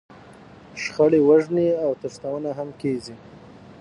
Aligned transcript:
شخړې، 0.83 1.19
وژنې 1.27 1.67
او 1.85 1.91
تښتونه 2.01 2.49
هم 2.57 2.69
کېږي. 2.81 3.15